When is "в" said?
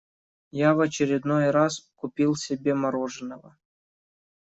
0.73-0.79